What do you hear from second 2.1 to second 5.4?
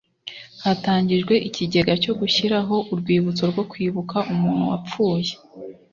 gushyiraho urwibutso rwo kwibuka umuntu wapfuye